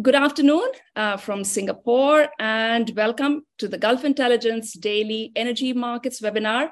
[0.00, 6.70] Good afternoon uh, from Singapore, and welcome to the Gulf Intelligence Daily Energy Markets webinar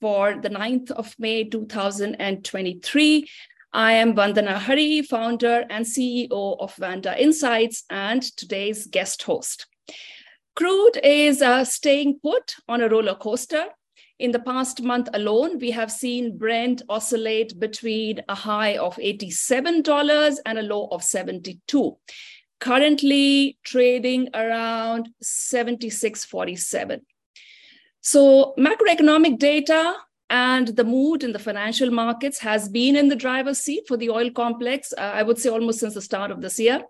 [0.00, 3.28] for the 9th of May 2023.
[3.74, 9.66] I am Vandana Hari, founder and CEO of Vanda Insights, and today's guest host.
[10.56, 13.66] Crude is uh, staying put on a roller coaster
[14.20, 20.38] in the past month alone, we have seen Brent oscillate between a high of $87
[20.44, 21.96] and a low of 72.
[22.60, 27.00] Currently trading around 76.47.
[28.02, 29.94] So macroeconomic data
[30.28, 34.10] and the mood in the financial markets has been in the driver's seat for the
[34.10, 36.82] oil complex, uh, I would say almost since the start of this year.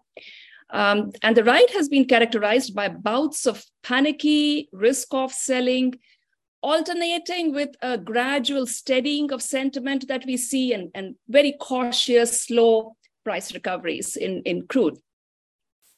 [0.70, 5.94] Um, and the ride has been characterized by bouts of panicky risk off selling,
[6.62, 12.96] alternating with a gradual steadying of sentiment that we see and, and very cautious, slow
[13.24, 14.98] price recoveries in, in crude.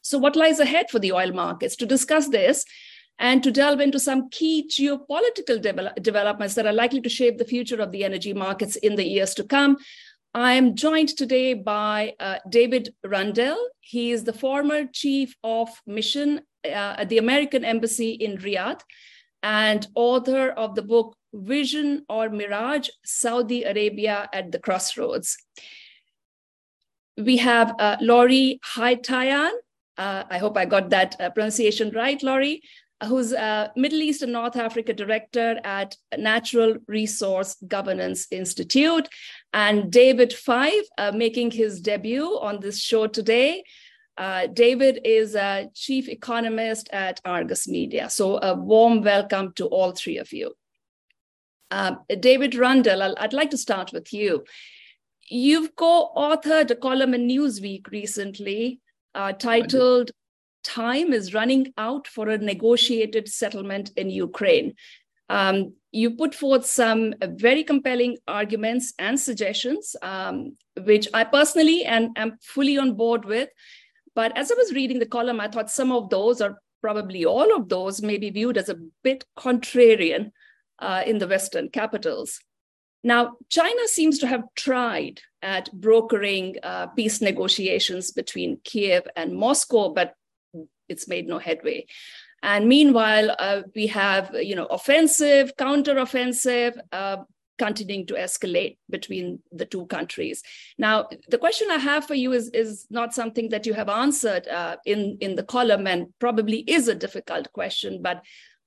[0.02, 1.76] So, what lies ahead for the oil markets?
[1.76, 2.64] To discuss this
[3.18, 7.44] and to delve into some key geopolitical de- developments that are likely to shape the
[7.44, 9.76] future of the energy markets in the years to come,
[10.34, 13.58] I am joined today by uh, David Rundell.
[13.80, 18.80] He is the former chief of mission uh, at the American Embassy in Riyadh
[19.42, 25.36] and author of the book Vision or Mirage Saudi Arabia at the Crossroads.
[27.16, 29.50] We have uh, Laury Haytayan.
[29.98, 32.62] Uh, I hope I got that uh, pronunciation right, Laury,
[33.06, 39.08] who's a Middle East and North Africa director at Natural Resource Governance Institute.
[39.52, 43.64] And David Fyfe, uh, making his debut on this show today.
[44.16, 48.10] Uh, David is a chief economist at Argus Media.
[48.10, 50.54] So, a warm welcome to all three of you.
[51.70, 54.44] Um, David Rundell, I'd like to start with you.
[55.30, 58.80] You've co authored a column in Newsweek recently
[59.14, 60.10] uh, titled
[60.62, 64.74] Time is Running Out for a Negotiated Settlement in Ukraine.
[65.28, 72.10] Um, you put forth some very compelling arguments and suggestions, um, which I personally and
[72.16, 73.48] am fully on board with.
[74.14, 77.54] But as I was reading the column, I thought some of those, or probably all
[77.56, 80.32] of those, may be viewed as a bit contrarian
[80.78, 82.40] uh, in the Western capitals.
[83.04, 89.92] Now, China seems to have tried at brokering uh, peace negotiations between Kiev and Moscow,
[89.92, 90.14] but
[90.88, 91.86] it's made no headway.
[92.42, 97.18] And meanwhile, uh, we have you know offensive, counteroffensive, uh,
[97.62, 100.42] continuing to escalate between the two countries.
[100.78, 104.48] Now, the question I have for you is, is not something that you have answered
[104.48, 108.22] uh, in, in the column and probably is a difficult question, but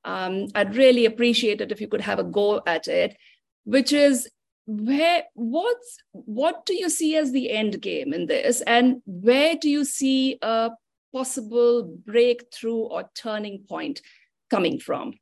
[0.05, 3.17] um, I'd really appreciate it if you could have a go at it,
[3.65, 4.29] which is
[4.67, 9.69] where what's what do you see as the end game in this and where do
[9.69, 10.71] you see a
[11.13, 14.01] possible breakthrough or turning point
[14.49, 15.13] coming from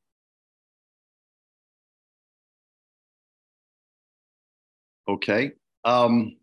[5.07, 5.51] Okay.
[5.85, 6.37] Um,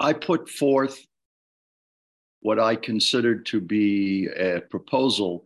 [0.00, 1.06] I put forth
[2.40, 5.44] what I considered to be a proposal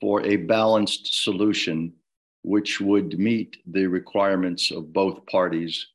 [0.00, 1.92] for a balanced solution
[2.42, 5.88] which would meet the requirements of both parties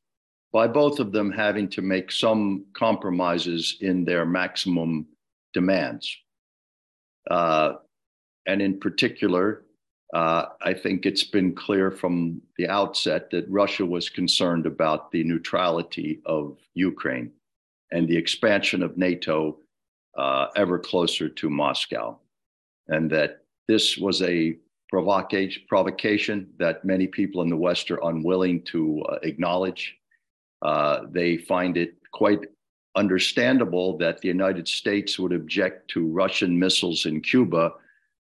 [0.52, 5.06] by both of them having to make some compromises in their maximum
[5.54, 6.14] demands.
[7.30, 7.74] Uh,
[8.46, 9.64] and in particular,
[10.12, 15.24] uh, I think it's been clear from the outset that Russia was concerned about the
[15.24, 17.32] neutrality of Ukraine
[17.92, 19.58] and the expansion of NATO
[20.18, 22.18] uh, ever closer to Moscow.
[22.88, 24.58] And that this was a
[24.90, 29.96] provocation, that many people in the West are unwilling to uh, acknowledge.
[30.60, 32.40] Uh, they find it quite
[32.96, 37.72] understandable that the United States would object to Russian missiles in Cuba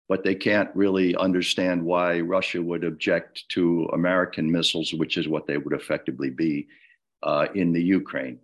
[0.09, 5.47] but they can't really understand why Russia would object to American missiles, which is what
[5.47, 6.67] they would effectively be
[7.23, 8.39] uh, in the Ukraine.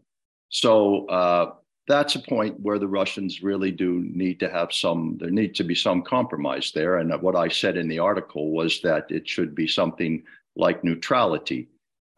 [0.49, 1.53] So uh,
[1.87, 5.63] that's a point where the Russians really do need to have some, there needs to
[5.63, 6.97] be some compromise there.
[6.97, 10.23] And what I said in the article was that it should be something
[10.55, 11.69] like neutrality,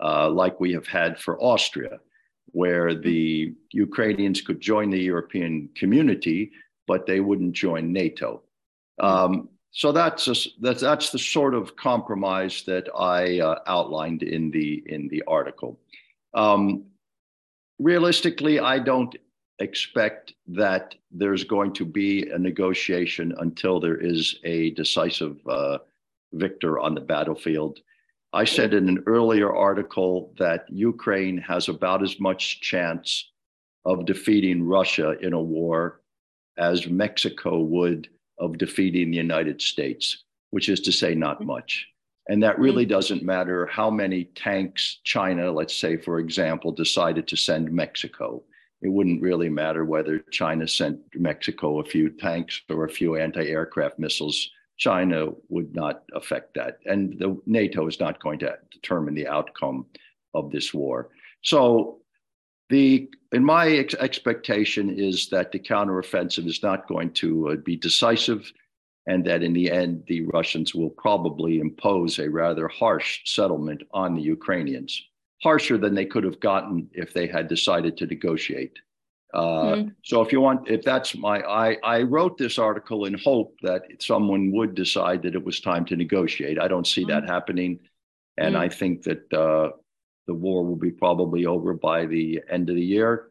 [0.03, 1.99] uh, like we have had for Austria,
[2.47, 6.51] where the Ukrainians could join the European community,
[6.87, 8.41] but they wouldn't join NATO.
[8.99, 14.49] Um, so that's a, that's that's the sort of compromise that I uh, outlined in
[14.51, 15.79] the in the article.
[16.33, 16.85] Um,
[17.77, 19.15] realistically, I don't
[19.59, 25.79] expect that there's going to be a negotiation until there is a decisive uh,
[26.33, 27.79] victor on the battlefield.
[28.33, 33.31] I said in an earlier article that Ukraine has about as much chance
[33.85, 36.01] of defeating Russia in a war
[36.57, 41.47] as Mexico would of defeating the United States, which is to say, not mm-hmm.
[41.47, 41.87] much.
[42.27, 42.93] And that really mm-hmm.
[42.93, 48.43] doesn't matter how many tanks China, let's say, for example, decided to send Mexico.
[48.81, 53.47] It wouldn't really matter whether China sent Mexico a few tanks or a few anti
[53.47, 54.49] aircraft missiles.
[54.77, 56.79] China would not affect that.
[56.85, 59.85] And the NATO is not going to determine the outcome
[60.33, 61.09] of this war.
[61.43, 62.01] So
[62.69, 67.75] the in my ex- expectation is that the counteroffensive is not going to uh, be
[67.75, 68.51] decisive
[69.07, 74.15] and that in the end the russians will probably impose a rather harsh settlement on
[74.15, 75.01] the ukrainians
[75.43, 78.79] harsher than they could have gotten if they had decided to negotiate
[79.33, 79.95] uh, mm.
[80.03, 83.83] so if you want if that's my I, I wrote this article in hope that
[83.99, 87.09] someone would decide that it was time to negotiate i don't see mm.
[87.09, 87.79] that happening
[88.37, 88.59] and mm.
[88.59, 89.71] i think that uh,
[90.27, 93.29] the war will be probably over by the end of the year,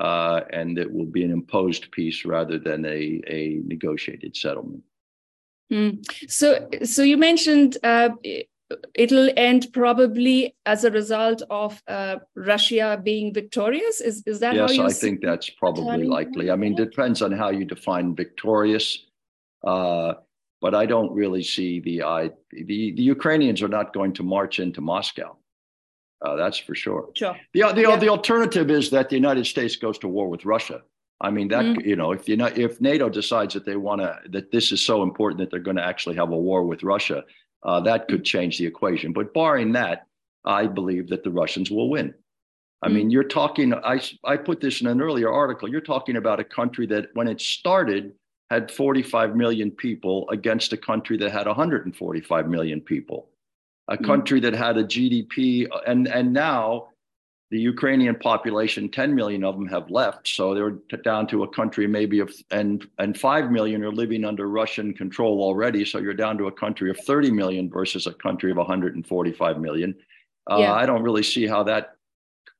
[0.00, 4.82] uh, and it will be an imposed peace rather than a, a negotiated settlement.
[5.72, 6.04] Mm.
[6.30, 8.10] So, so you mentioned uh,
[8.94, 14.00] it'll end probably as a result of uh, Russia being victorious.
[14.00, 14.54] Is is that?
[14.54, 16.50] Yes, I think that's probably likely.
[16.50, 19.06] I mean, it depends on how you define victorious.
[19.66, 20.14] Uh,
[20.60, 24.60] but I don't really see the I the the Ukrainians are not going to march
[24.60, 25.36] into Moscow.
[26.20, 27.10] Uh, that's for sure.
[27.14, 27.36] Sure.
[27.52, 27.96] The, the, yeah.
[27.96, 30.82] the alternative is that the United States goes to war with Russia.
[31.20, 31.84] I mean that mm.
[31.84, 34.84] you know if you know if NATO decides that they want to that this is
[34.84, 37.24] so important that they're going to actually have a war with Russia,
[37.64, 39.12] uh, that could change the equation.
[39.12, 40.06] But barring that,
[40.44, 42.14] I believe that the Russians will win.
[42.82, 42.94] I mm.
[42.94, 43.74] mean, you're talking.
[43.74, 45.68] I I put this in an earlier article.
[45.68, 48.12] You're talking about a country that when it started
[48.50, 53.28] had 45 million people against a country that had 145 million people
[53.88, 54.04] a mm.
[54.04, 56.88] country that had a GDP, and and now
[57.50, 61.86] the Ukrainian population, 10 million of them have left, so they're down to a country
[61.86, 65.84] maybe of and and five million are living under Russian control already.
[65.84, 69.94] So you're down to a country of 30 million versus a country of 145 million.
[70.50, 70.74] Uh, yeah.
[70.74, 71.96] I don't really see how that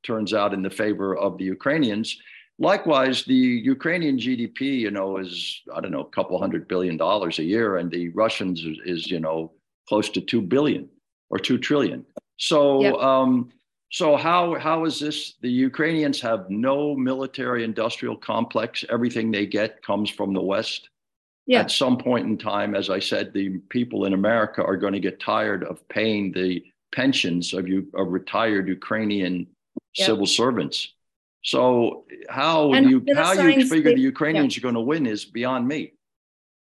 [0.02, 2.16] turns out in the favor of the Ukrainians.
[2.58, 7.38] Likewise, the Ukrainian GDP, you know, is I don't know a couple hundred billion dollars
[7.38, 9.52] a year, and the Russians is, is you know
[9.86, 10.88] close to two billion
[11.30, 12.04] or two trillion.
[12.36, 12.94] So, yep.
[12.94, 13.50] um,
[13.90, 15.34] so how how is this?
[15.40, 18.84] The Ukrainians have no military industrial complex.
[18.90, 20.90] Everything they get comes from the West.
[21.46, 21.60] Yeah.
[21.60, 25.00] At some point in time, as I said, the people in America are going to
[25.00, 29.46] get tired of paying the pensions of you of retired Ukrainian
[29.94, 30.06] yep.
[30.06, 30.92] civil servants.
[31.42, 34.60] So how and you how you figure the Ukrainians yeah.
[34.60, 35.92] are going to win is beyond me.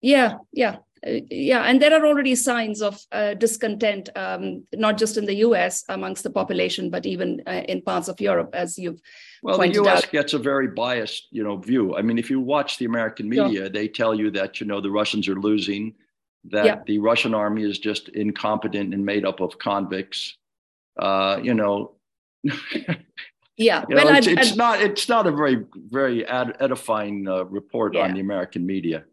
[0.01, 0.77] Yeah, yeah.
[1.05, 5.35] Uh, yeah, and there are already signs of uh, discontent, um, not just in the
[5.35, 5.83] U.S.
[5.89, 8.99] amongst the population, but even uh, in parts of Europe, as you've
[9.41, 10.03] well, the U.S.
[10.03, 10.11] Out.
[10.11, 11.95] gets a very biased, you know, view.
[11.95, 13.69] I mean, if you watch the American media, sure.
[13.69, 15.93] they tell you that you know the Russians are losing,
[16.45, 16.79] that yeah.
[16.85, 20.37] the Russian army is just incompetent and made up of convicts.
[20.97, 21.93] Uh, you know.
[23.55, 27.27] yeah, you know, well, it's, I'd, it's I'd, not it's not a very very edifying
[27.27, 28.01] uh, report yeah.
[28.01, 29.05] on the American media.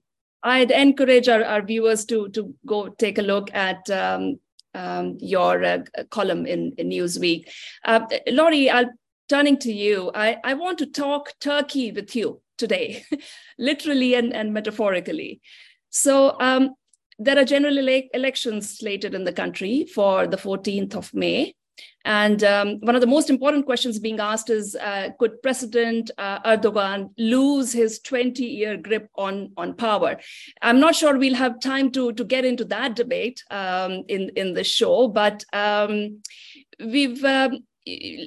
[0.46, 4.38] I'd encourage our, our viewers to, to go take a look at um,
[4.74, 5.78] um, your uh,
[6.10, 7.48] column in, in Newsweek.
[7.84, 8.90] Uh, Laury, I'll
[9.28, 10.12] turning to you.
[10.14, 13.04] I, I want to talk Turkey with you today,
[13.58, 15.40] literally and, and metaphorically.
[15.90, 16.74] So um,
[17.18, 21.54] there are general ele- elections slated in the country for the 14th of May.
[22.04, 26.40] And um, one of the most important questions being asked is uh, could President uh,
[26.42, 30.16] Erdogan lose his 20 year grip on, on power?
[30.62, 34.54] I'm not sure we'll have time to, to get into that debate um, in, in
[34.54, 36.22] the show, but um,
[36.80, 37.24] we've.
[37.24, 37.64] Um,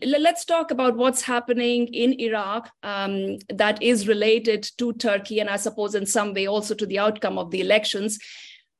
[0.06, 5.58] let's talk about what's happening in Iraq um, that is related to Turkey, and I
[5.58, 8.20] suppose in some way also to the outcome of the elections.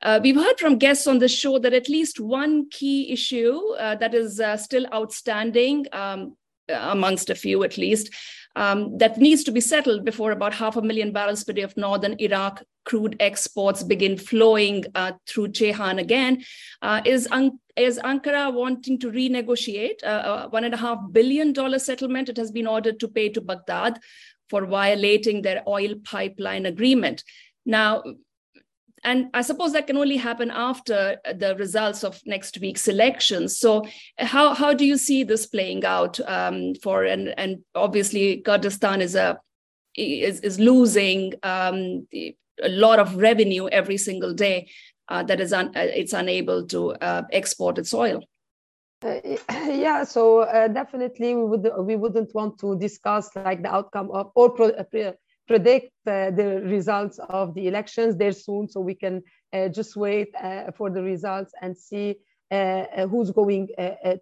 [0.02, 3.96] Uh, we've heard from guests on the show that at least one key issue uh,
[3.96, 6.38] that is uh, still outstanding, um,
[6.70, 8.14] amongst a few at least,
[8.56, 11.76] um, that needs to be settled before about half a million barrels per day of
[11.76, 16.44] northern Iraq crude exports begin flowing uh, through Ceyhan again,
[16.82, 22.38] uh, is, un- is Ankara wanting to renegotiate and a half billion dollar settlement it
[22.38, 24.00] has been ordered to pay to Baghdad
[24.50, 27.24] for violating their oil pipeline agreement.
[27.66, 28.04] Now,
[29.04, 33.58] and I suppose that can only happen after the results of next week's elections.
[33.58, 33.86] So,
[34.18, 39.16] how how do you see this playing out um, for and and obviously Kurdistan is
[39.16, 39.40] a
[39.96, 44.70] is is losing um, a lot of revenue every single day
[45.10, 48.24] uh, that is un, uh, it's unable to uh, export its oil.
[49.04, 54.12] Uh, yeah, so uh, definitely we would we wouldn't want to discuss like the outcome
[54.12, 54.72] of or pro,
[55.50, 58.16] predict uh, the results of the elections.
[58.16, 59.16] They're soon, so we can
[59.52, 62.08] uh, just wait uh, for the results and see
[62.52, 63.68] uh, who's going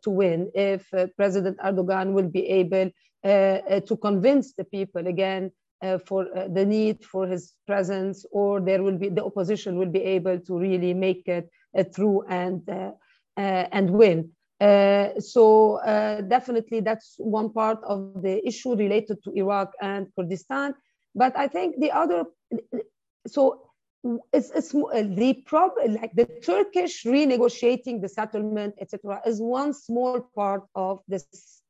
[0.03, 0.39] to win.
[0.55, 0.81] If
[1.15, 2.89] President Erdogan will be able
[3.89, 5.51] to convince the people again
[6.05, 6.21] for
[6.57, 10.53] the need for his presence, or there will be the opposition will be able to
[10.67, 11.47] really make it
[11.95, 12.61] through and
[13.77, 14.19] and win.
[14.59, 20.73] Uh, so uh, definitely that's one part of the issue related to Iraq and Kurdistan.
[21.17, 22.25] But I think the other,
[23.25, 23.67] so
[24.31, 30.63] it's, it's the problem, like the Turkish renegotiating the settlement, etc., is one small part
[30.75, 31.25] of this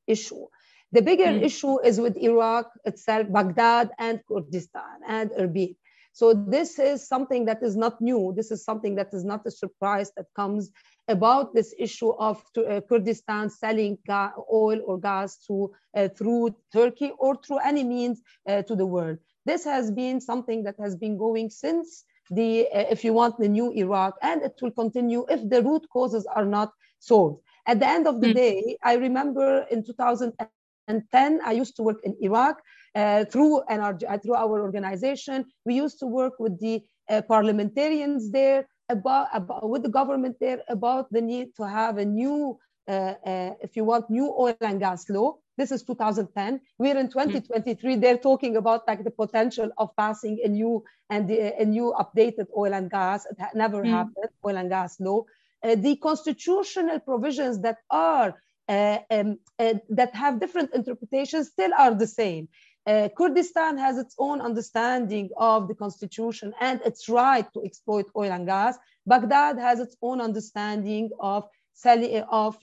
[0.06, 0.46] issue.
[0.92, 1.44] The bigger mm.
[1.44, 5.76] issue is with Iraq itself, Baghdad and Kurdistan and Erbil.
[6.12, 8.34] So this is something that is not new.
[8.36, 10.72] This is something that is not a surprise that comes
[11.08, 13.98] about this issue of uh, Kurdistan selling
[14.52, 19.20] oil or gas to, uh, through Turkey or through any means uh, to the world.
[19.48, 23.48] This has been something that has been going since the, uh, if you want, the
[23.48, 27.40] new Iraq, and it will continue if the root causes are not solved.
[27.66, 28.36] At the end of the mm.
[28.36, 32.62] day, I remember in 2010, I used to work in Iraq
[32.94, 35.46] uh, through NRG, through our organization.
[35.66, 40.62] We used to work with the uh, parliamentarians there about, about with the government there
[40.68, 44.80] about the need to have a new, uh, uh, if you want, new oil and
[44.80, 45.38] gas law.
[45.58, 46.62] This is 2010.
[46.78, 47.96] We're in 2023.
[47.96, 48.02] Mm.
[48.02, 52.74] They're talking about like the potential of passing a new and a new updated oil
[52.74, 53.26] and gas.
[53.26, 53.90] It never mm.
[53.90, 54.30] happened.
[54.46, 55.24] Oil and gas law.
[55.64, 58.36] Uh, the constitutional provisions that are
[58.70, 62.48] uh, um, uh, that have different interpretations still are the same.
[62.86, 68.32] Uh, Kurdistan has its own understanding of the constitution and its right to exploit oil
[68.32, 68.78] and gas.
[69.06, 71.50] Baghdad has its own understanding of
[71.86, 72.58] of,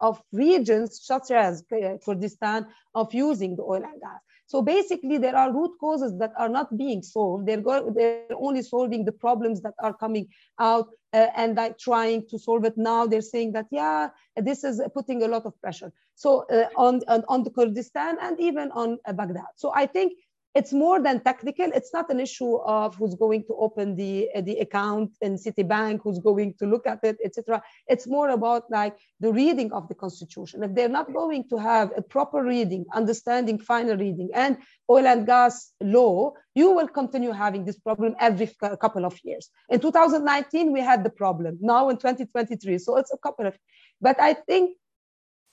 [0.00, 1.64] of regions such as
[2.04, 4.20] Kurdistan of using the oil and gas.
[4.50, 7.46] So basically, there are root causes that are not being solved.
[7.46, 10.26] They're, go- they're only solving the problems that are coming
[10.58, 13.06] out uh, and like trying to solve it now.
[13.06, 15.92] They're saying that, yeah, this is putting a lot of pressure.
[16.16, 19.54] So uh, on, on, on, the Kurdistan and even on uh, Baghdad.
[19.54, 20.14] So I think
[20.54, 21.70] it's more than technical.
[21.72, 26.18] It's not an issue of who's going to open the the account in Citibank, who's
[26.18, 27.62] going to look at it, etc.
[27.86, 30.64] It's more about like the reading of the constitution.
[30.64, 34.58] If they're not going to have a proper reading, understanding, final reading, and
[34.90, 39.50] oil and gas law, you will continue having this problem every couple of years.
[39.68, 41.58] In 2019, we had the problem.
[41.60, 43.56] Now in 2023, so it's a couple of.
[44.00, 44.76] But I think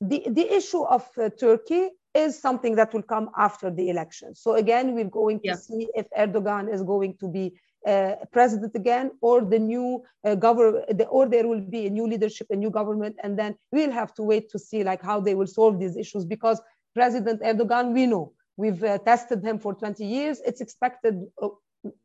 [0.01, 1.89] the the issue of uh, Turkey
[2.23, 4.35] is something that will come after the election.
[4.43, 5.55] So again, we're going to yeah.
[5.67, 7.45] see if Erdogan is going to be
[7.85, 12.47] uh, president again, or the new uh, government, or there will be a new leadership,
[12.49, 15.47] a new government, and then we'll have to wait to see like how they will
[15.59, 16.25] solve these issues.
[16.25, 16.59] Because
[16.93, 20.41] President Erdogan, we know we've uh, tested him for 20 years.
[20.45, 21.49] It's expected uh,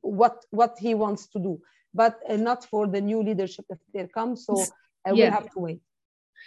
[0.03, 1.61] what what he wants to do,
[1.95, 4.47] but uh, not for the new leadership if there comes.
[4.47, 4.67] So uh,
[5.07, 5.13] yeah.
[5.15, 5.83] we'll have to wait.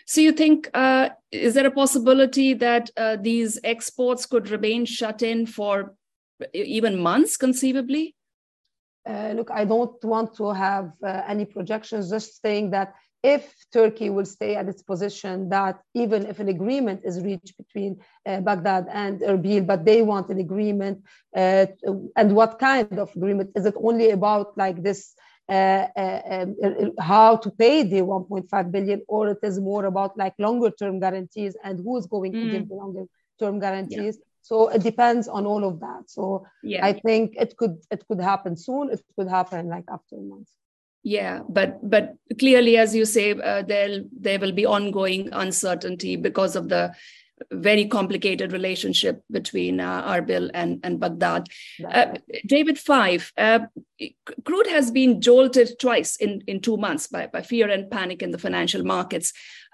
[0.05, 5.21] So you think uh, is there a possibility that uh, these exports could remain shut
[5.21, 5.95] in for
[6.53, 8.15] even months, conceivably?
[9.07, 12.09] Uh, look, I don't want to have uh, any projections.
[12.09, 17.01] Just saying that if Turkey will stay at its position, that even if an agreement
[17.03, 21.03] is reached between uh, Baghdad and Erbil, but they want an agreement,
[21.35, 21.65] uh,
[22.15, 23.75] and what kind of agreement is it?
[23.77, 25.15] Only about like this
[25.49, 31.55] how to pay the 1.5 billion, or it is more about like longer term guarantees
[31.63, 32.43] and who is going mm.
[32.43, 32.69] to give mm.
[32.69, 33.05] the longer
[33.39, 34.17] term guarantees.
[34.17, 34.25] Yeah.
[34.41, 36.03] So it depends on all of that.
[36.07, 36.85] So yeah.
[36.85, 38.91] I think it could it could happen soon.
[38.91, 40.49] It could happen like after a month
[41.05, 46.55] yeah but but clearly as you say uh, there there will be ongoing uncertainty because
[46.55, 46.91] of the
[47.51, 51.47] very complicated relationship between uh, Erbil and, and Baghdad.
[51.87, 52.15] Uh,
[52.45, 53.59] David Fyfe, uh,
[54.43, 58.31] crude has been jolted twice in, in two months by, by fear and panic in
[58.31, 59.33] the financial markets.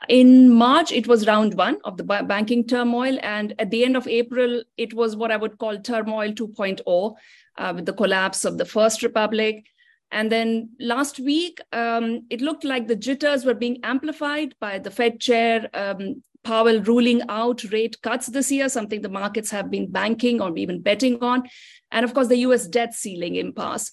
[0.09, 3.17] In March, it was round one of the banking turmoil.
[3.21, 7.15] And at the end of April, it was what I would call turmoil 2.0
[7.57, 9.65] uh, with the collapse of the First Republic.
[10.11, 14.91] And then last week, um, it looked like the jitters were being amplified by the
[14.91, 19.91] Fed chair um, Powell ruling out rate cuts this year, something the markets have been
[19.91, 21.43] banking or even betting on.
[21.91, 23.91] And of course, the US debt ceiling impasse.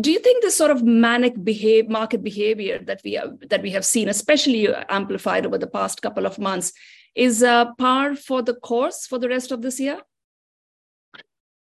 [0.00, 3.70] Do you think this sort of manic behave, market behavior that we, have, that we
[3.70, 6.72] have seen, especially amplified over the past couple of months,
[7.14, 10.00] is uh, par for the course for the rest of this year?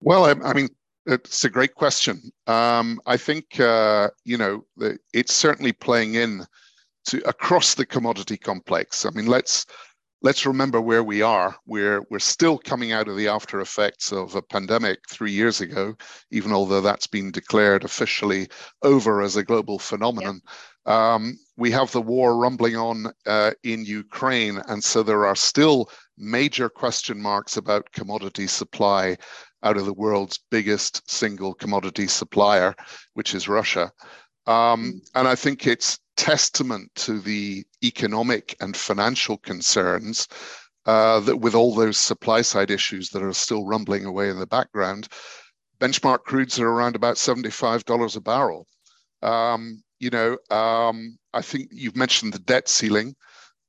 [0.02, 0.70] Well, I, I mean,
[1.06, 2.22] it's a great question.
[2.48, 4.66] Um, I think uh, you know
[5.14, 6.46] it's certainly playing in
[7.06, 9.06] to across the commodity complex.
[9.06, 9.66] I mean, let's
[10.26, 11.56] let's remember where we are.
[11.68, 15.96] We're we're still coming out of the after effects of a pandemic three years ago,
[16.32, 18.48] even although that's been declared officially
[18.82, 20.42] over as a global phenomenon.
[20.88, 25.92] Um, we have the war rumbling on uh, in Ukraine, and so there are still
[26.18, 29.18] major question marks about commodity supply
[29.62, 32.74] out of the world's biggest single commodity supplier,
[33.14, 33.92] which is Russia.
[34.48, 40.28] Um, and I think it's testament to the economic and financial concerns
[40.86, 44.48] uh, that with all those supply side issues that are still rumbling away in the
[44.48, 45.08] background,
[45.80, 48.68] benchmark crudes are around about $75 a barrel.
[49.22, 53.16] Um, you know, um, I think you've mentioned the debt ceiling.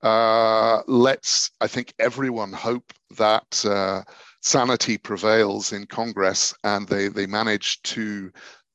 [0.02, 4.02] Uh, let's, I think everyone hope that uh,
[4.42, 8.30] sanity prevails in Congress and they, they manage to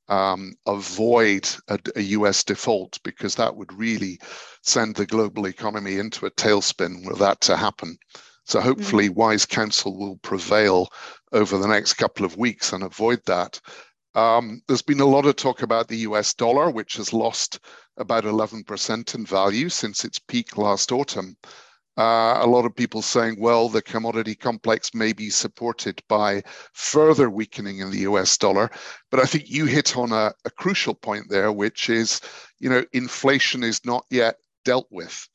[0.08, 4.20] um, avoid a, a, US default because that would really
[4.62, 7.98] send the global economy into a tailspin were that to happen.
[8.46, 9.20] So hopefully, mm-hmm.
[9.20, 10.89] wise counsel will prevail
[11.31, 13.62] over the next couple of weeks and avoid that.
[14.13, 17.60] Um, there's been a lot of talk about the US dollar, which has lost
[17.98, 21.38] about 11% in value since its peak last autumn.
[21.98, 26.41] Uh, a lot of people saying, well, the commodity complex may be supported by
[26.74, 28.69] further weakening in the US dollar.
[29.10, 32.21] But I think you hit on a, a crucial point there, which is,
[32.60, 35.27] you know, inflation is not yet dealt with.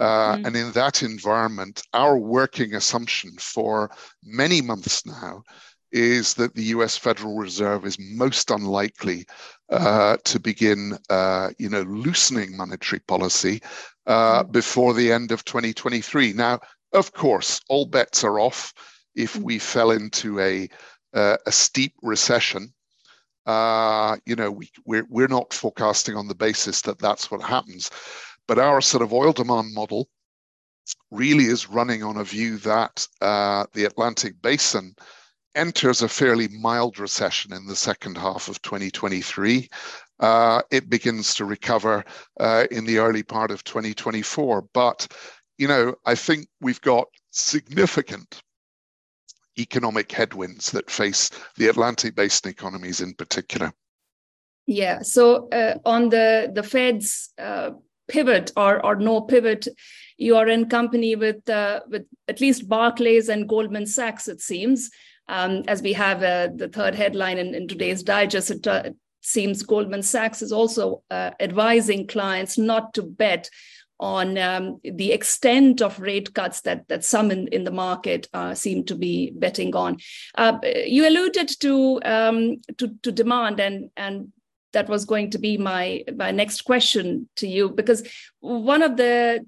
[0.00, 0.46] Uh, mm.
[0.46, 3.90] And in that environment, our working assumption for
[4.24, 5.42] many months now
[5.92, 9.26] is that the US Federal Reserve is most unlikely
[9.70, 13.62] uh, to begin, uh, you know, loosening monetary policy
[14.06, 14.52] uh, mm.
[14.52, 16.32] before the end of 2023.
[16.32, 16.60] Now,
[16.92, 18.74] of course, all bets are off
[19.14, 19.42] if mm.
[19.42, 20.68] we fell into a,
[21.14, 22.72] uh, a steep recession.
[23.46, 27.90] Uh, you know, we, we're, we're not forecasting on the basis that that's what happens.
[28.46, 30.08] But our sort of oil demand model
[31.10, 34.94] really is running on a view that uh, the Atlantic basin
[35.54, 39.68] enters a fairly mild recession in the second half of 2023.
[40.20, 42.04] Uh, it begins to recover
[42.38, 44.68] uh, in the early part of 2024.
[44.72, 45.08] But,
[45.58, 48.42] you know, I think we've got significant
[49.58, 53.72] economic headwinds that face the Atlantic basin economies in particular.
[54.66, 55.02] Yeah.
[55.02, 57.70] So uh, on the the Fed's uh,
[58.08, 59.66] pivot or or no pivot,
[60.16, 64.90] you are in company with uh, with at least Barclays and Goldman Sachs, it seems
[65.30, 68.90] um, as we have uh, the third headline in, in today's digest, it uh,
[69.20, 73.48] seems Goldman Sachs is also uh, advising clients not to bet
[74.00, 78.54] on um, the extent of rate cuts that that some in, in the market uh,
[78.54, 79.98] seem to be betting on.
[80.34, 84.32] Uh, you alluded to, um, to, to demand and and
[84.72, 88.06] that was going to be my my next question to you because
[88.40, 89.44] one of the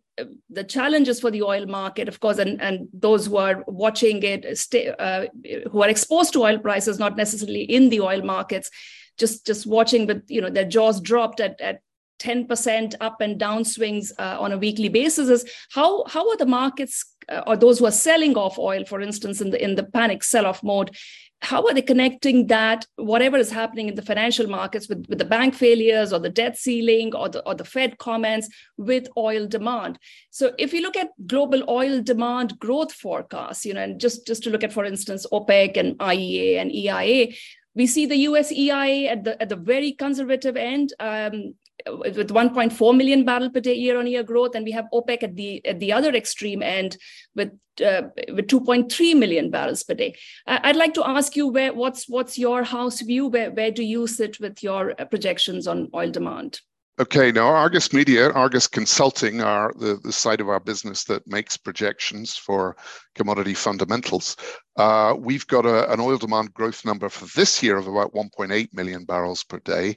[0.50, 4.58] the challenges for the oil market of course and and those who are watching it
[4.58, 5.26] stay, uh,
[5.70, 8.70] who are exposed to oil prices not necessarily in the oil markets
[9.18, 11.80] just just watching with you know their jaws dropped at at
[12.22, 16.46] 10% up and down swings uh, on a weekly basis is how how are the
[16.46, 19.82] markets uh, or those who are selling off oil for instance in the in the
[19.82, 20.96] panic sell off mode
[21.42, 25.24] how are they connecting that whatever is happening in the financial markets with, with the
[25.24, 29.98] bank failures or the debt ceiling or the, or the fed comments with oil demand?
[30.30, 34.44] So if you look at global oil demand growth forecasts you know and just just
[34.44, 37.34] to look at for instance opec and iea and eia
[37.74, 41.54] we see the US EIA at the at the very conservative end, um,
[41.86, 45.36] with 1.4 million barrel per day year on year growth, and we have OPEC at
[45.36, 46.96] the at the other extreme end
[47.34, 47.50] with
[47.84, 50.14] uh, with 2.3 million barrels per day.
[50.46, 53.28] I'd like to ask you where what's what's your house view?
[53.28, 56.60] Where where do you sit with your uh, projections on oil demand?
[56.98, 61.56] Okay, now Argus Media, Argus Consulting are the, the side of our business that makes
[61.56, 62.76] projections for
[63.14, 64.36] commodity fundamentals.
[64.76, 68.72] Uh, we've got a, an oil demand growth number for this year of about 1.8
[68.72, 69.96] million barrels per day.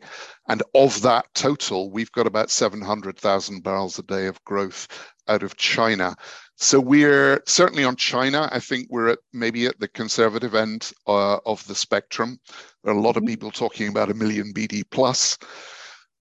[0.50, 4.88] And of that total, we've got about 700,000 barrels a day of growth
[5.28, 6.16] out of China.
[6.58, 8.50] So we're certainly on China.
[8.52, 12.40] I think we're at maybe at the conservative end uh, of the spectrum.
[12.84, 13.28] There are a lot of mm-hmm.
[13.28, 15.38] people talking about a million BD plus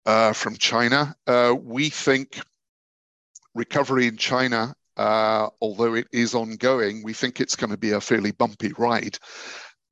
[0.06, 1.14] uh, from China.
[1.26, 2.40] Uh, we think
[3.54, 8.00] recovery in China, uh, although it is ongoing, we think it's going to be a
[8.00, 9.18] fairly bumpy ride.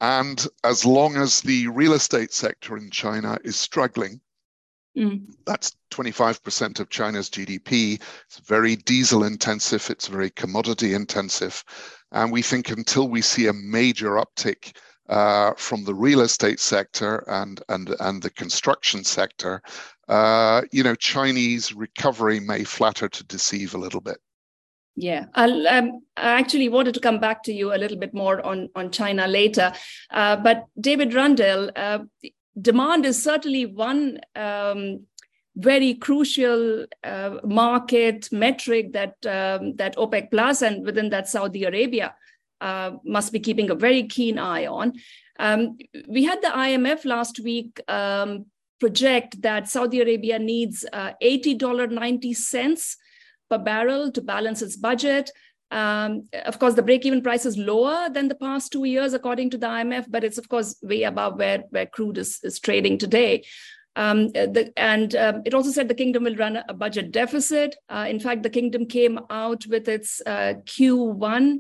[0.01, 4.21] And as long as the real estate sector in China is struggling,
[4.97, 5.23] mm.
[5.47, 8.03] that's 25% of China's GDP.
[8.27, 11.65] It's very diesel intensive, it's very commodity intensive.
[12.11, 14.77] And we think until we see a major uptick
[15.09, 19.63] uh, from the real estate sector and, and, and the construction sector,
[20.09, 24.19] uh, you know, Chinese recovery may flatter to deceive a little bit.
[24.95, 28.45] Yeah, I'll, um, I actually wanted to come back to you a little bit more
[28.45, 29.73] on, on China later.
[30.11, 32.01] Uh, but David Rundell, uh,
[32.61, 35.07] demand is certainly one um,
[35.57, 42.15] very crucial uh, market metric that, um, that OPEC Plus and within that Saudi Arabia
[42.61, 44.93] uh, must be keeping a very keen eye on.
[45.39, 48.47] Um, we had the IMF last week um,
[48.79, 52.97] project that Saudi Arabia needs uh, $80.90
[53.53, 55.31] per barrel to balance its budget.
[55.71, 59.59] Um, of course, the break-even price is lower than the past two years, according to
[59.59, 63.45] the IMF, but it's of course way above where, where crude is, is trading today.
[63.97, 67.77] Um, the, and um, it also said the kingdom will run a budget deficit.
[67.89, 71.59] Uh, in fact, the kingdom came out with its uh, Q1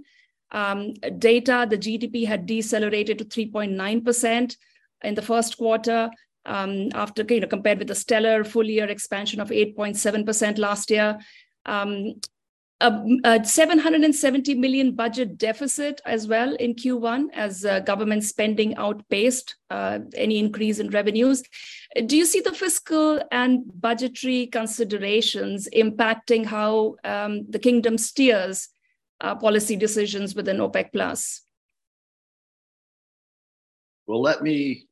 [0.51, 1.67] um, data.
[1.69, 4.57] The GDP had decelerated to 3.9%
[5.05, 6.11] in the first quarter.
[6.45, 11.21] Um, after you know compared with the stellar full year expansion of 8.7% last year
[11.67, 12.15] um,
[12.83, 19.55] a, a, 770 million budget deficit as well in Q1 as uh, government spending outpaced
[19.71, 21.43] uh, any increase in revenues.
[22.07, 28.69] Do you see the fiscal and budgetary considerations impacting how um, the kingdom steers
[29.21, 31.43] uh, policy decisions within OPEC Plus?
[34.07, 34.89] Well, let me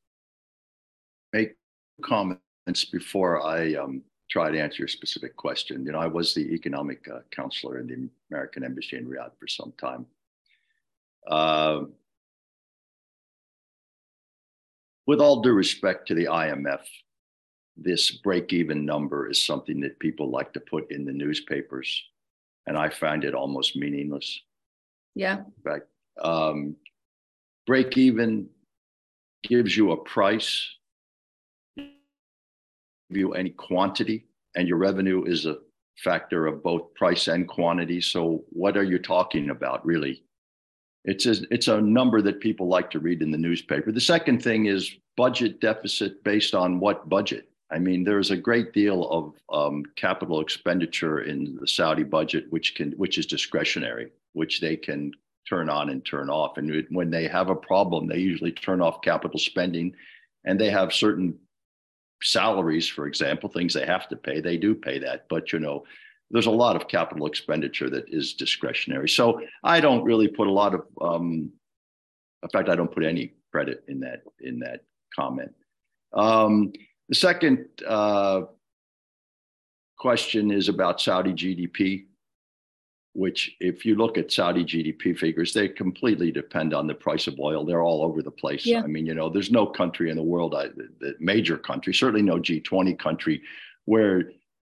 [1.33, 1.57] make
[2.03, 5.85] comments before I um, try to answer your specific question.
[5.85, 9.49] You know, I was the economic uh, counselor in the American Embassy in Riyadh for
[9.49, 10.07] some time.
[11.27, 11.83] Uh,
[15.07, 16.83] with all due respect to the IMF,
[17.77, 22.03] this break even number is something that people like to put in the newspapers,
[22.67, 24.41] and I find it almost meaningless.
[25.15, 25.39] Yeah.
[25.39, 25.87] In fact,
[26.21, 26.77] um,
[27.67, 28.49] break even
[29.43, 30.69] gives you a price
[33.17, 35.59] you any quantity, and your revenue is a
[35.99, 38.01] factor of both price and quantity.
[38.01, 40.23] So what are you talking about, really?
[41.05, 43.93] It's a, it's a number that people like to read in the newspaper.
[43.93, 47.49] The second thing is budget deficit based on what budget?
[47.71, 52.75] I mean, there's a great deal of um, capital expenditure in the Saudi budget, which
[52.75, 55.13] can which is discretionary, which they can
[55.49, 56.59] turn on and turn off.
[56.59, 59.95] And when they have a problem, they usually turn off capital spending,
[60.45, 61.39] and they have certain
[62.23, 65.27] salaries, for example, things they have to pay, they do pay that.
[65.29, 65.85] But, you know,
[66.31, 69.09] there's a lot of capital expenditure that is discretionary.
[69.09, 71.51] So I don't really put a lot of, um,
[72.43, 75.53] in fact, I don't put any credit in that in that comment.
[76.13, 76.73] Um,
[77.09, 78.43] the second uh,
[79.99, 82.07] question is about Saudi GDP
[83.13, 87.39] which if you look at Saudi GDP figures, they completely depend on the price of
[87.41, 87.65] oil.
[87.65, 88.65] They're all over the place.
[88.65, 88.83] Yeah.
[88.83, 92.23] I mean, you know, there's no country in the world, I, the major country, certainly
[92.23, 93.43] no G20 country,
[93.87, 94.31] where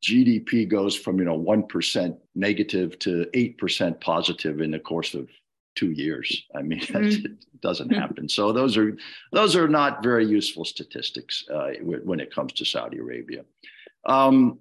[0.04, 5.30] GDP goes from, you know, 1% negative to 8% positive in the course of
[5.76, 6.46] two years.
[6.56, 7.26] I mean, mm-hmm.
[7.26, 8.28] it doesn't happen.
[8.30, 8.98] So those are
[9.32, 13.46] those are not very useful statistics uh, when it comes to Saudi Arabia.
[14.06, 14.60] Um,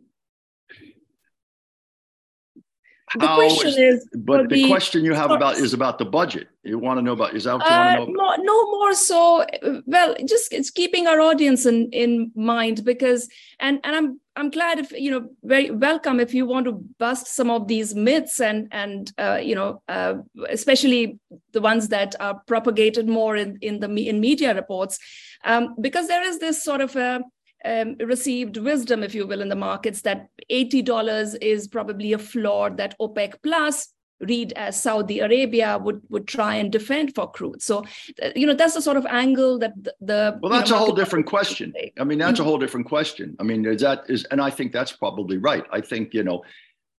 [3.18, 6.48] the question is, is but the, the, question you have about is about the budget
[6.62, 8.38] you want to know about is that what you uh, want to know about?
[8.38, 9.44] no, no more so
[9.86, 13.28] well just it's keeping our audience in in mind because
[13.60, 17.26] and and i'm i'm glad if you know very welcome if you want to bust
[17.26, 20.14] some of these myths and and uh, you know uh,
[20.48, 21.18] especially
[21.52, 24.98] the ones that are propagated more in in the in media reports
[25.44, 27.20] um, because there is this sort of a
[27.64, 32.70] um, received wisdom, if you will, in the markets that $80 is probably a floor
[32.70, 37.60] that OPEC plus read as Saudi Arabia would would try and defend for crude.
[37.60, 37.84] So,
[38.22, 40.78] uh, you know, that's the sort of angle that the, the well, that's know, a
[40.78, 41.72] whole different question.
[41.98, 43.36] I mean, that's a whole different question.
[43.40, 45.64] I mean, is that is, and I think that's probably right.
[45.72, 46.44] I think you know,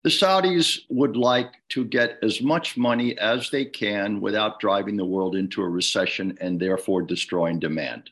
[0.03, 5.05] the Saudis would like to get as much money as they can without driving the
[5.05, 8.09] world into a recession and therefore destroying demand.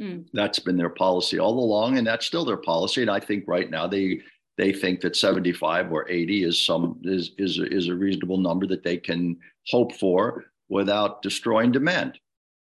[0.00, 0.26] Mm.
[0.32, 3.02] That's been their policy all along, and that's still their policy.
[3.02, 4.20] And I think right now they
[4.56, 8.84] they think that 75 or 80 is some is is is a reasonable number that
[8.84, 12.18] they can hope for without destroying demand.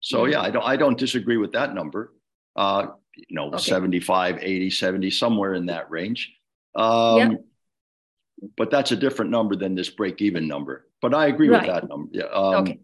[0.00, 0.32] So mm.
[0.32, 2.12] yeah, I don't I don't disagree with that number.
[2.56, 3.58] Uh, you know, okay.
[3.58, 6.34] 75, 80, 70, somewhere in that range.
[6.74, 7.28] Um, yeah.
[8.56, 10.86] But that's a different number than this break even number.
[11.00, 11.62] But I agree right.
[11.62, 12.10] with that number.
[12.12, 12.24] Yeah.
[12.24, 12.80] Um, okay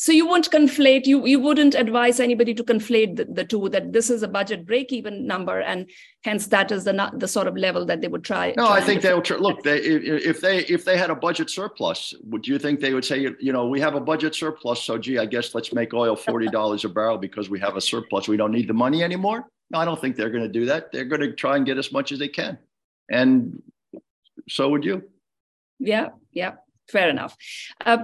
[0.00, 3.92] so you won't conflate you you wouldn't advise anybody to conflate the, the two that
[3.92, 5.90] this is a budget break even number and
[6.24, 8.80] hence that is the the sort of level that they would try no try i
[8.80, 12.58] think they'll try, look they if they if they had a budget surplus would you
[12.58, 15.54] think they would say you know we have a budget surplus so gee i guess
[15.54, 18.80] let's make oil $40 a barrel because we have a surplus we don't need the
[18.86, 19.44] money anymore?
[19.70, 20.90] No i don't think they're going to do that.
[20.92, 22.58] They're going to try and get as much as they can.
[23.08, 23.62] And
[24.48, 25.02] so would you.
[25.78, 26.54] Yeah, yeah,
[26.90, 27.36] fair enough.
[27.84, 27.98] Uh,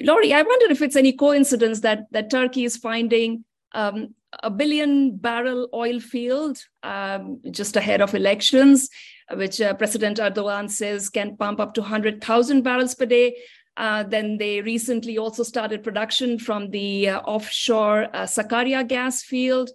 [0.00, 5.16] Laury, I wonder if it's any coincidence that that Turkey is finding um, a billion
[5.16, 8.88] barrel oil field um, just ahead of elections,
[9.34, 13.36] which uh, President Erdogan says can pump up to 100,000 barrels per day.
[13.76, 19.70] Uh, then they recently also started production from the uh, offshore uh, Sakarya gas field.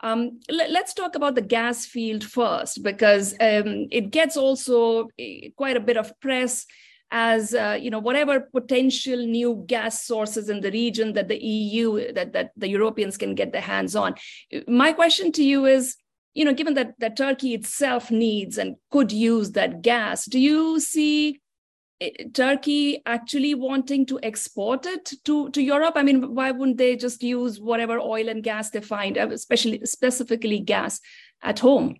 [0.00, 5.48] Um, let, us talk about the gas field first, because um, it gets also eh,
[5.56, 6.66] quite a bit of press
[7.10, 12.12] as uh, you know whatever potential new gas sources in the region that the EU
[12.12, 14.14] that that the Europeans can get their hands on.
[14.66, 15.96] My question to you is,
[16.34, 20.80] you know, given that that Turkey itself needs and could use that gas, do you
[20.80, 21.40] see
[22.00, 25.94] eh, Turkey actually wanting to export it to, to Europe?
[25.96, 30.58] I mean, why wouldn't they just use whatever oil and gas they find, especially specifically
[30.58, 31.00] gas
[31.42, 31.96] at home?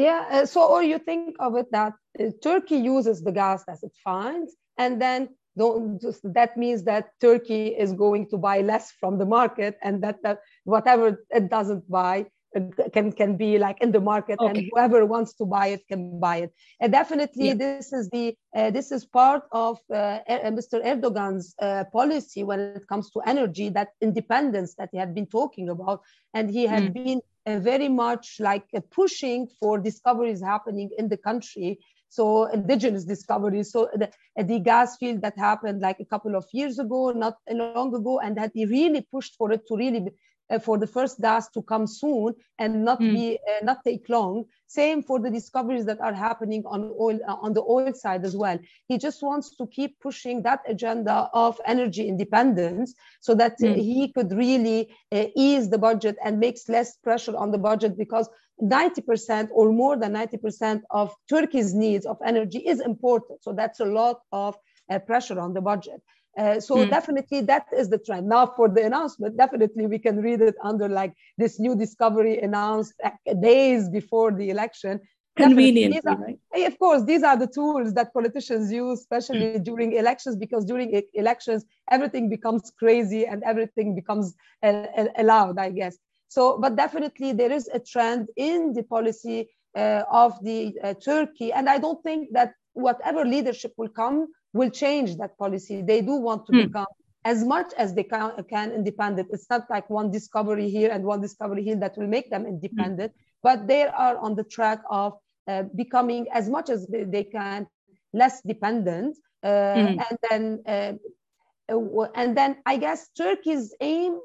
[0.00, 1.96] Yeah, uh, so or you think of it that uh,
[2.42, 7.68] Turkey uses the gas that it finds, and then don't just, that means that Turkey
[7.68, 12.26] is going to buy less from the market, and that, that whatever it doesn't buy
[12.56, 12.60] uh,
[12.92, 14.48] can can be like in the market, okay.
[14.48, 16.52] and whoever wants to buy it can buy it.
[16.80, 17.54] And definitely, yeah.
[17.54, 20.84] this is the uh, this is part of uh, Mr.
[20.84, 25.68] Erdogan's uh, policy when it comes to energy, that independence that he had been talking
[25.68, 26.00] about,
[26.34, 27.04] and he had mm.
[27.04, 31.78] been very much like pushing for discoveries happening in the country
[32.10, 33.70] so indigenous discoveries.
[33.72, 37.94] So the, the gas field that happened like a couple of years ago not long
[37.94, 40.10] ago and that really pushed for it to really
[40.58, 43.14] for the first gas to come soon and not mm.
[43.14, 47.36] be uh, not take long same for the discoveries that are happening on oil uh,
[47.40, 48.58] on the oil side as well
[48.88, 53.76] he just wants to keep pushing that agenda of energy independence so that mm.
[53.76, 58.28] he could really uh, ease the budget and makes less pressure on the budget because
[58.62, 63.84] 90% or more than 90% of turkey's needs of energy is imported so that's a
[63.84, 64.56] lot of
[64.90, 66.02] uh, pressure on the budget
[66.38, 66.90] uh, so mm.
[66.90, 68.28] definitely that is the trend.
[68.28, 72.94] Now for the announcement, definitely we can read it under like this new discovery announced
[73.40, 75.00] days before the election.
[75.36, 76.38] Convenient, right?
[76.54, 79.64] Of course, these are the tools that politicians use, especially mm.
[79.64, 85.96] during elections, because during elections everything becomes crazy and everything becomes uh, allowed, I guess.
[86.28, 91.52] So, but definitely there is a trend in the policy uh, of the uh, Turkey,
[91.52, 95.82] and I don't think that whatever leadership will come will change that policy.
[95.82, 96.66] They do want to mm.
[96.66, 96.86] become
[97.24, 99.28] as much as they can, can, independent.
[99.30, 103.12] It's not like one discovery here and one discovery here that will make them independent,
[103.12, 103.16] mm.
[103.42, 107.66] but they are on the track of uh, becoming as much as they can
[108.12, 109.16] less dependent.
[109.42, 110.04] Uh, mm.
[110.08, 114.18] And then, uh, uh, and then I guess Turkey's aim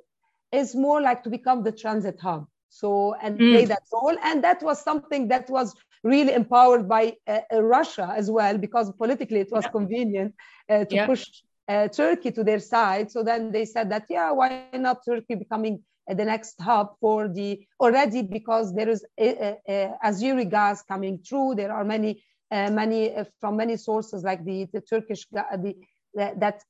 [0.51, 2.47] is more like to become the transit hub.
[2.75, 3.69] So and play hmm.
[3.69, 8.29] that role, and that was something that was really empowered by uh, uh, Russia as
[8.29, 9.71] well, because politically it was yeah.
[9.71, 10.35] convenient
[10.69, 11.05] uh, to yeah.
[11.05, 11.25] push
[11.69, 13.09] uh, Turkey to their side.
[13.09, 17.29] So then they said that, yeah, why not Turkey becoming uh, the next hub for
[17.29, 21.55] the already because there is a, a, Azeri gas coming through.
[21.55, 25.75] There are many, uh, many from many sources like the, the Turkish the,
[26.13, 26.61] that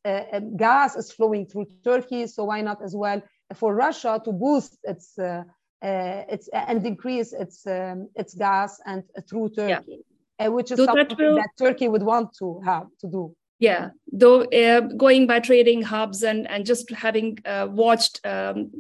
[0.56, 2.28] gas is flowing through Turkey.
[2.28, 3.24] So why not as well
[3.56, 5.44] for Russia to boost its uh,
[5.86, 10.04] it's and increase its um, its gas and uh, through Turkey,
[10.40, 10.48] yeah.
[10.48, 13.36] Uh, which is so something that, will, that, Turkey would want to have to do.
[13.60, 18.72] Yeah, though uh, going by trading hubs and and just having uh, watched um,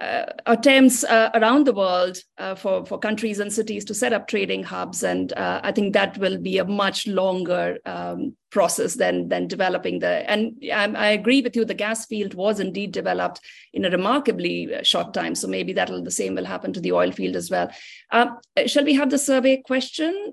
[0.00, 4.26] uh, attempts uh, around the world uh, for, for countries and cities to set up
[4.26, 5.02] trading hubs.
[5.02, 9.98] And uh, I think that will be a much longer um, process than, than developing
[9.98, 10.28] the.
[10.30, 13.40] And I, agree with you, the gas field was indeed developed
[13.74, 15.34] in a remarkably uh, short time.
[15.34, 17.70] So maybe that'll the same will happen to the oil field as well.
[18.10, 18.28] Uh,
[18.66, 20.32] shall we have the survey question?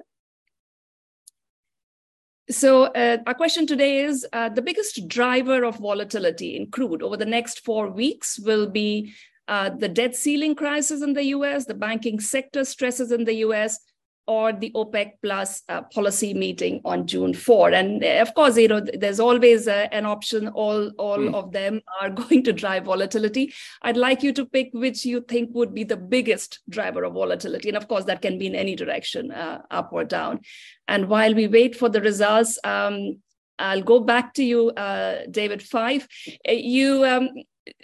[2.49, 7.17] So, uh, our question today is uh, the biggest driver of volatility in crude over
[7.17, 9.13] the next four weeks will be
[9.47, 13.79] uh, the debt ceiling crisis in the US, the banking sector stresses in the US,
[14.27, 17.71] or the OPEC plus uh, policy meeting on June 4.
[17.71, 20.49] And uh, of course, you know, there's always uh, an option.
[20.49, 21.33] All, all mm.
[21.33, 23.53] of them are going to drive volatility.
[23.81, 27.69] I'd like you to pick which you think would be the biggest driver of volatility.
[27.69, 30.41] And of course, that can be in any direction, uh, up or down.
[30.89, 33.21] And while we wait for the results, um,
[33.59, 36.05] I'll go back to you, uh, David Fyfe.
[36.45, 37.29] You um,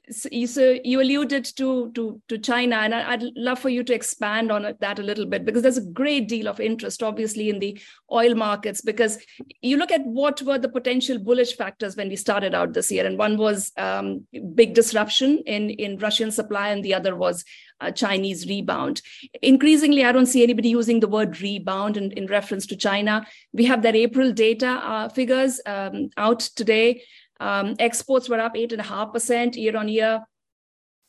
[0.09, 3.83] so you, so you alluded to, to, to China, and I, would love for you
[3.83, 7.49] to expand on that a little bit because there's a great deal of interest, obviously,
[7.49, 7.79] in the
[8.11, 8.81] oil markets.
[8.81, 9.17] Because
[9.61, 13.05] you look at what were the potential bullish factors when we started out this year,
[13.05, 17.43] and one was um, big disruption in, in Russian supply, and the other was
[17.81, 19.01] uh, Chinese rebound.
[19.41, 23.25] Increasingly, I don't see anybody using the word rebound in, in reference to China.
[23.51, 27.03] We have that April data uh, figures um, out today.
[27.43, 30.23] Um, exports were up 8.5% year on year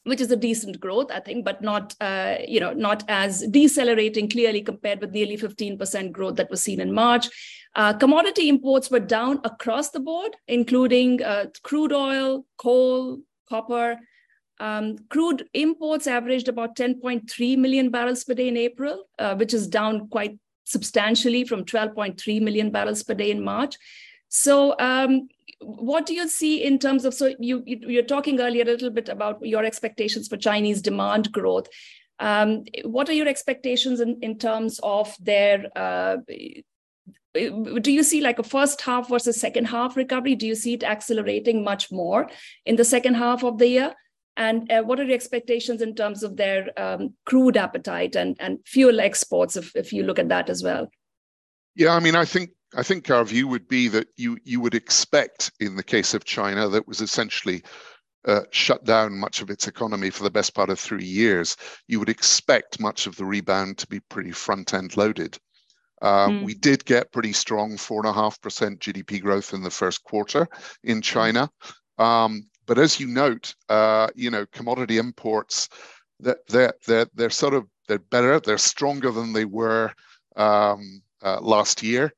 [0.04, 4.28] which is a decent growth, I think, but not, uh, you know, not as decelerating
[4.28, 7.28] clearly compared with nearly 15% growth that was seen in March.
[7.74, 13.98] Uh, commodity imports were down across the board, including uh, crude oil, coal, copper.
[14.60, 19.66] Um, crude imports averaged about 10.3 million barrels per day in April, uh, which is
[19.66, 23.76] down quite substantially from 12.3 million barrels per day in March.
[24.34, 25.28] So, um,
[25.60, 28.90] what do you see in terms of so you, you are talking earlier a little
[28.90, 31.68] bit about your expectations for Chinese demand growth.
[32.18, 36.16] Um, what are your expectations in, in terms of their uh,
[37.34, 40.34] do you see like a first half versus second half recovery?
[40.34, 42.28] Do you see it accelerating much more
[42.66, 43.94] in the second half of the year?
[44.36, 48.58] And uh, what are your expectations in terms of their um, crude appetite and, and
[48.66, 50.88] fuel exports, if, if you look at that as well?
[51.76, 54.74] Yeah, I mean, I think I think our view would be that you you would
[54.74, 57.62] expect in the case of China that was essentially
[58.26, 61.56] uh, shut down much of its economy for the best part of three years,
[61.88, 65.36] you would expect much of the rebound to be pretty front end loaded.
[66.00, 66.44] Um, mm.
[66.44, 70.02] We did get pretty strong four and a half percent GDP growth in the first
[70.04, 70.48] quarter
[70.82, 71.50] in China,
[71.98, 75.68] um, but as you note, uh, you know commodity imports
[76.20, 79.92] that they're, they're they're sort of they're better, they're stronger than they were
[80.36, 82.12] um, uh, last year.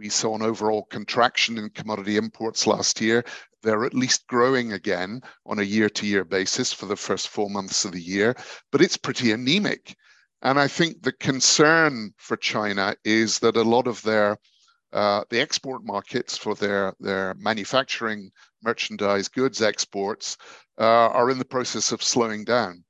[0.00, 3.22] We saw an overall contraction in commodity imports last year.
[3.62, 7.50] They're at least growing again on a year to year basis for the first four
[7.50, 8.34] months of the year,
[8.72, 9.94] but it's pretty anemic.
[10.40, 14.38] And I think the concern for China is that a lot of their
[14.94, 18.30] uh, the export markets for their their manufacturing
[18.62, 20.38] merchandise goods exports
[20.78, 22.84] uh, are in the process of slowing down.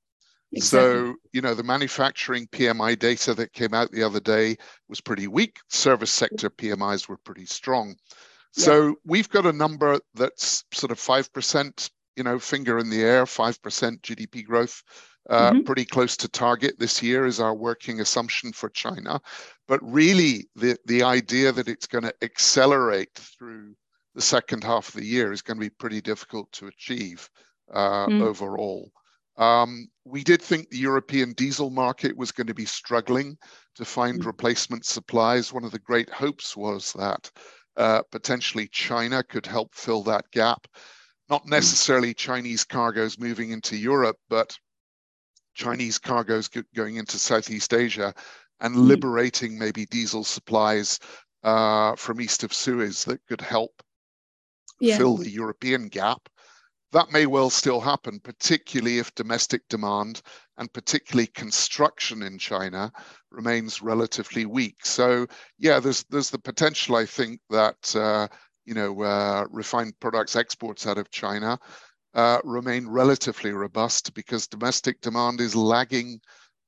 [0.52, 0.90] Exactly.
[0.90, 4.56] So, you know, the manufacturing PMI data that came out the other day
[4.88, 5.58] was pretty weak.
[5.68, 7.94] Service sector PMIs were pretty strong.
[8.56, 8.64] Yeah.
[8.64, 13.24] So we've got a number that's sort of 5%, you know, finger in the air,
[13.24, 14.82] 5% GDP growth,
[15.28, 15.62] uh, mm-hmm.
[15.62, 19.20] pretty close to target this year is our working assumption for China.
[19.68, 23.76] But really, the, the idea that it's going to accelerate through
[24.16, 27.30] the second half of the year is going to be pretty difficult to achieve
[27.72, 28.22] uh, mm.
[28.22, 28.90] overall.
[29.36, 33.38] Um, we did think the European diesel market was going to be struggling
[33.76, 34.26] to find mm.
[34.26, 35.52] replacement supplies.
[35.52, 37.30] One of the great hopes was that
[37.76, 40.66] uh, potentially China could help fill that gap.
[41.28, 41.50] Not mm.
[41.50, 44.58] necessarily Chinese cargoes moving into Europe, but
[45.54, 48.12] Chinese cargoes going into Southeast Asia
[48.60, 48.86] and mm.
[48.86, 50.98] liberating maybe diesel supplies
[51.42, 53.82] uh, from east of Suez that could help
[54.80, 54.98] yeah.
[54.98, 56.28] fill the European gap.
[56.92, 60.22] That may well still happen, particularly if domestic demand
[60.56, 62.92] and particularly construction in China
[63.30, 64.84] remains relatively weak.
[64.84, 65.26] So
[65.58, 68.28] yeah, there's there's the potential, I think, that uh,
[68.64, 71.58] you know uh, refined products exports out of China
[72.14, 76.20] uh, remain relatively robust because domestic demand is lagging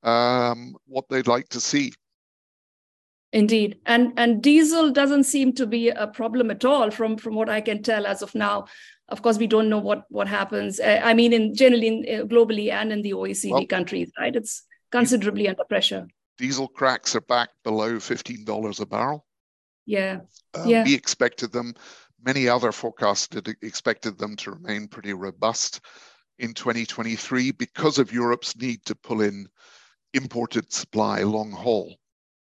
[0.04, 1.92] um, what they'd like to see.
[3.32, 7.48] Indeed, and and diesel doesn't seem to be a problem at all from from what
[7.48, 8.66] I can tell as of now.
[9.08, 10.78] Of course we don't know what what happens.
[10.78, 14.36] Uh, i mean in generally in, uh, globally and in the oecd well, countries right?
[14.36, 16.06] It's considerably under pressure.
[16.36, 19.24] Diesel cracks are back below $15 a barrel.
[19.86, 20.20] Yeah.
[20.54, 20.84] Um, yeah.
[20.84, 21.74] we expected them
[22.22, 23.28] many other forecasts
[23.62, 25.80] expected them to remain pretty robust
[26.38, 29.48] in 2023 because of europe's need to pull in
[30.12, 31.96] imported supply long haul.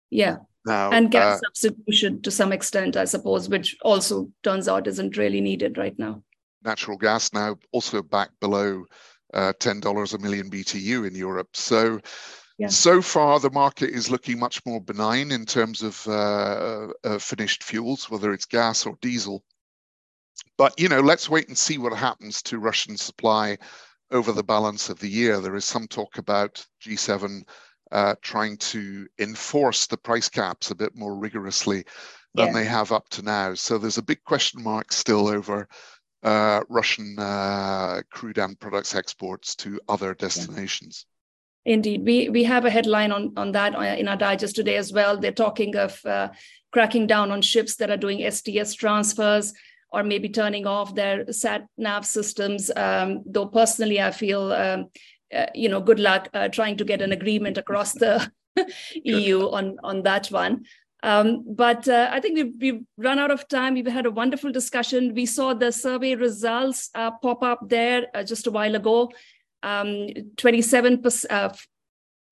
[0.09, 4.87] Yeah now, and gas uh, substitution to some extent, I suppose, which also turns out
[4.87, 6.23] isn't really needed right now
[6.65, 8.85] natural gas now also back below
[9.33, 11.49] uh, $10 a million BTU in Europe.
[11.53, 11.99] So,
[12.57, 12.67] yeah.
[12.67, 17.63] so far the market is looking much more benign in terms of uh, uh, finished
[17.63, 19.43] fuels, whether it's gas or diesel.
[20.57, 23.57] But you know, let's wait and see what happens to Russian supply
[24.11, 25.39] over the balance of the year.
[25.39, 27.43] There is some talk about G7
[27.95, 31.85] uh, trying to enforce the price caps a bit more rigorously
[32.33, 32.53] than yeah.
[32.53, 33.53] they have up to now.
[33.53, 35.69] So there's a big question mark still over
[36.21, 41.05] uh, Russian uh, crude and products exports to other destinations.
[41.63, 44.91] Indeed, we we have a headline on on that uh, in our digest today as
[44.91, 45.17] well.
[45.17, 46.29] They're talking of uh,
[46.73, 49.53] cracking down on ships that are doing STS transfers.
[49.95, 52.69] or maybe turning off their sat nav systems.
[52.75, 54.89] Um, though personally, I feel um,
[55.35, 58.31] uh, you know good luck uh, trying to get an agreement across the
[59.03, 60.65] EU on on that one.
[61.05, 63.75] Um, but uh, I think we've, we've, run out of time.
[63.75, 65.13] We've had a wonderful discussion.
[65.13, 69.11] We saw the survey results uh, pop up there uh, just a while ago.
[69.61, 70.07] Um,
[70.37, 71.59] 27%,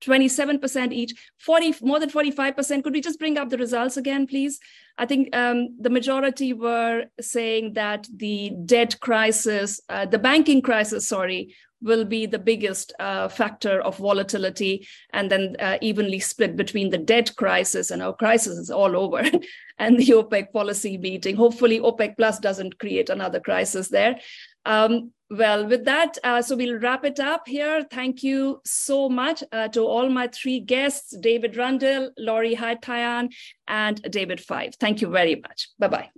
[0.02, 2.82] 27% uh, each, 40, more than 45%.
[2.82, 4.58] Could we just bring up the results again, please?
[4.98, 11.06] I think um, the majority were saying that the debt crisis, uh, the banking crisis,
[11.06, 11.54] sorry,
[11.84, 16.98] will be the biggest uh, factor of volatility and then uh, evenly split between the
[16.98, 19.22] debt crisis and our crisis is all over
[19.78, 21.36] and the OPEC policy meeting.
[21.36, 24.18] Hopefully, OPEC Plus doesn't create another crisis there.
[24.66, 27.84] Um, well, with that, uh, so we'll wrap it up here.
[27.90, 33.32] Thank you so much uh, to all my three guests David Rundell, Laury Haytayan,
[33.66, 34.76] and David Fyfe.
[34.76, 35.68] Thank you very much.
[35.78, 36.14] Bye bye.